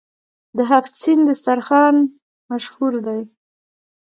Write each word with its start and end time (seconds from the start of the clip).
د 0.57 0.59
هفت 0.71 0.93
سین 1.01 1.19
دسترخان 1.29 1.95
مشهور 2.51 2.93
دی. 3.05 3.21